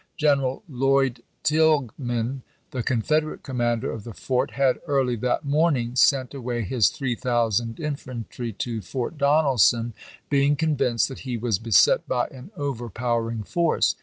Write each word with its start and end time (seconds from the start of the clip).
General 0.17 0.63
Lloyd 0.67 1.21
Tilghman, 1.43 2.41
the 2.71 2.81
Confederate 2.81 3.43
com 3.43 3.57
mander 3.57 3.91
of 3.91 4.03
the 4.03 4.15
fort, 4.15 4.49
had, 4.53 4.79
early 4.87 5.15
that 5.17 5.45
morning, 5.45 5.95
sent 5.95 6.33
away 6.33 6.63
his 6.63 6.87
three 6.87 7.13
thousand 7.13 7.79
infantry 7.79 8.51
to 8.51 8.81
Fort 8.81 9.19
Donelson, 9.19 9.93
being 10.27 10.55
convinced 10.55 11.07
that 11.09 11.19
he 11.19 11.37
was 11.37 11.59
beset 11.59 12.07
by 12.07 12.25
an 12.31 12.49
overpower 12.57 13.29
ing 13.29 13.43
force. 13.43 13.95